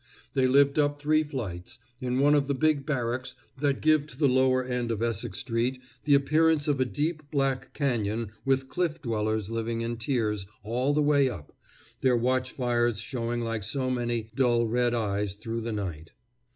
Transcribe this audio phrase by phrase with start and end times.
[0.33, 4.27] They lived up three flights, in one of the big barracks that give to the
[4.27, 9.51] lower end of Essex street the appearance of a deep black cañon with cliff dwellers
[9.51, 11.55] living in tiers all the way up,
[11.99, 16.13] their watch fires showing like so many dull red eyes through the night.